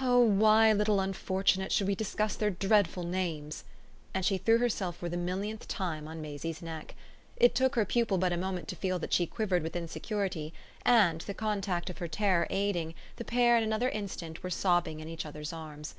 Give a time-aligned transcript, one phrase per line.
[0.00, 3.64] "Oh why, little unfortunate, should we discuss their dreadful names?"
[4.14, 6.94] and she threw herself for the millionth time on Maisie's neck.
[7.36, 10.54] It took her pupil but a moment to feel that she quivered with insecurity,
[10.86, 15.08] and, the contact of her terror aiding, the pair in another instant were sobbing in
[15.08, 15.96] each other's arms.